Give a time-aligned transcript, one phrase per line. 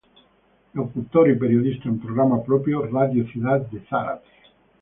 [0.73, 4.27] Locutor y periodista en programa propio, Radio Ciudad de Zárate.